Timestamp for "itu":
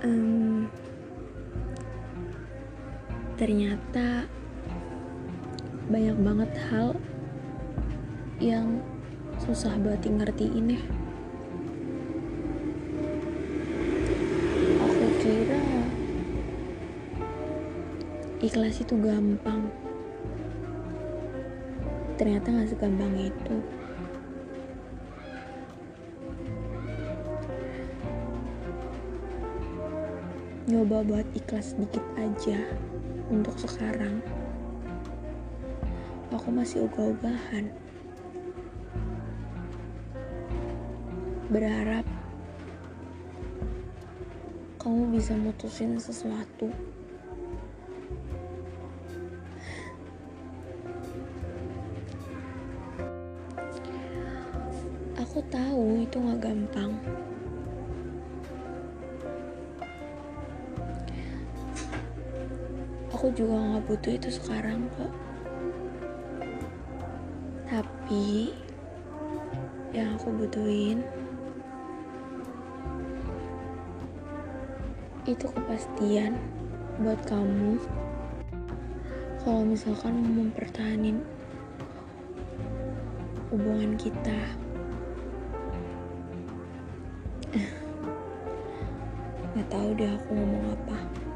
18.80-18.96, 23.20-23.56, 56.04-56.16, 64.16-64.32, 75.28-75.44